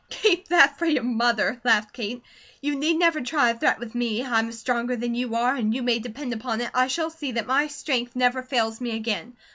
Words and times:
"Keep 0.09 0.47
that 0.47 0.79
for 0.79 0.87
your 0.87 1.03
mother," 1.03 1.61
laughed 1.63 1.93
Kate. 1.93 2.23
"You 2.59 2.73
need 2.75 2.95
never 2.97 3.21
try 3.21 3.51
a 3.51 3.55
threat 3.55 3.77
with 3.77 3.93
me. 3.93 4.23
I 4.25 4.39
am 4.39 4.51
stronger 4.51 4.95
than 4.95 5.13
you 5.13 5.35
are, 5.35 5.53
and 5.55 5.75
you 5.75 5.83
may 5.83 5.99
depend 5.99 6.33
upon 6.33 6.59
it 6.59 6.71
I 6.73 6.87
shall 6.87 7.11
see 7.11 7.33
that 7.33 7.45
my 7.45 7.67
strength 7.67 8.15
never 8.15 8.41
fails 8.41 8.81
me 8.81 8.95
again. 8.95 9.35